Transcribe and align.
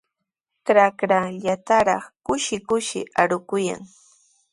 Trakrallaatraw 0.65 2.03
kushi 2.25 2.57
kushi 2.69 2.99
arukuykaa. 3.21 3.83